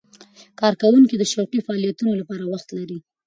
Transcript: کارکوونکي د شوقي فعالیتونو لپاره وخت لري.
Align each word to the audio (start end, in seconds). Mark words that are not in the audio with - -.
کارکوونکي 0.59 1.15
د 1.17 1.23
شوقي 1.31 1.59
فعالیتونو 1.67 2.11
لپاره 2.21 2.43
وخت 2.51 2.69
لري. 2.77 2.97